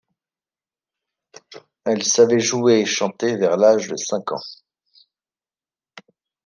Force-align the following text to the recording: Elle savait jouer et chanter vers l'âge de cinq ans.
Elle 1.85 2.01
savait 2.03 2.39
jouer 2.39 2.79
et 2.79 2.85
chanter 2.87 3.37
vers 3.37 3.55
l'âge 3.55 3.87
de 3.87 3.95
cinq 3.97 4.31
ans. 4.31 4.41